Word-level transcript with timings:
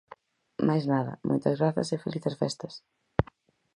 Máis 0.67 0.83
nada, 0.93 1.13
moitas 1.29 1.55
grazas 1.59 1.87
e 1.95 2.01
felices 2.05 2.35
festas. 2.41 2.73